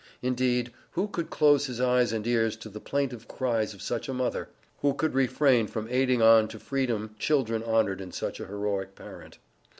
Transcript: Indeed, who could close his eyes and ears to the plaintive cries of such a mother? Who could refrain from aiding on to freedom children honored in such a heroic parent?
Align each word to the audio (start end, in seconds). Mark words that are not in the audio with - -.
Indeed, 0.23 0.71
who 0.93 1.07
could 1.07 1.29
close 1.29 1.67
his 1.67 1.79
eyes 1.79 2.11
and 2.11 2.25
ears 2.25 2.55
to 2.57 2.69
the 2.69 2.79
plaintive 2.79 3.27
cries 3.27 3.75
of 3.75 3.83
such 3.83 4.09
a 4.09 4.13
mother? 4.15 4.49
Who 4.79 4.95
could 4.95 5.13
refrain 5.13 5.67
from 5.67 5.87
aiding 5.91 6.23
on 6.23 6.47
to 6.47 6.57
freedom 6.59 7.13
children 7.19 7.61
honored 7.61 8.01
in 8.01 8.11
such 8.11 8.39
a 8.39 8.47
heroic 8.47 8.95
parent? 8.95 9.37